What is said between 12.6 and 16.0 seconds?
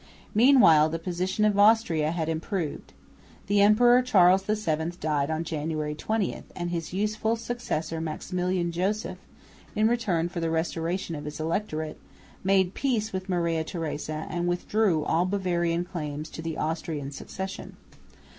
peace with Maria Theresa and withdrew all Bavarian